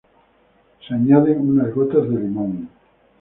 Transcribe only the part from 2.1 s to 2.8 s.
limón.